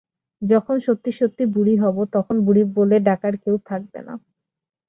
[0.41, 4.13] যখন সত্যি সত্যি বুড়ি হব তখন বুড়ি বলে ডাকার কেউ থাকবে না।